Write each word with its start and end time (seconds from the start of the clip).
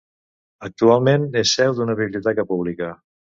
Actualment 0.67 1.27
és 1.41 1.51
seu 1.59 1.77
d'una 1.81 1.97
biblioteca 2.01 2.47
pública. 2.55 2.91